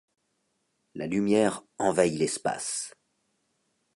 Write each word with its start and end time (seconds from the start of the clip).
La 0.95 1.05
lumière 1.05 1.61
envahit 1.77 2.17
l'espace. 2.17 2.95